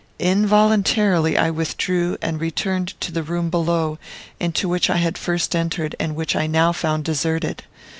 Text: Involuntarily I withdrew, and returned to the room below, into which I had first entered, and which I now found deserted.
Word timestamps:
Involuntarily 0.17 1.37
I 1.37 1.51
withdrew, 1.51 2.17
and 2.23 2.41
returned 2.41 2.99
to 3.01 3.11
the 3.11 3.21
room 3.21 3.51
below, 3.51 3.99
into 4.39 4.67
which 4.67 4.89
I 4.89 4.97
had 4.97 5.15
first 5.15 5.55
entered, 5.55 5.95
and 5.99 6.15
which 6.15 6.35
I 6.35 6.47
now 6.47 6.71
found 6.71 7.03
deserted. 7.03 7.61